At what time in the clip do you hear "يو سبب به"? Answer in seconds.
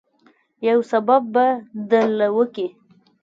0.67-1.47